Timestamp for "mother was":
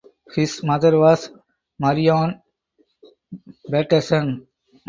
0.63-1.29